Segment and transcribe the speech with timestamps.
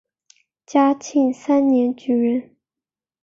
[0.65, 2.55] 嘉庆三年举人。